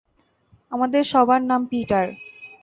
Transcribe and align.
আমাদের 0.71 1.03
সবার 1.03 1.41
নাম 1.43 1.61
পিটার। 1.65 2.05